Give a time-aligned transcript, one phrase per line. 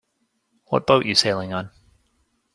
[0.69, 1.69] What boat you sailing on?